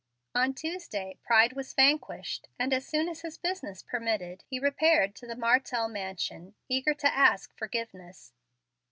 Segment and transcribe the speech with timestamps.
[0.33, 5.27] On Tuesday pride was vanquished, and as soon as his business permitted he repaired to
[5.27, 8.33] the Martell mansion, eager to ask forgiveness.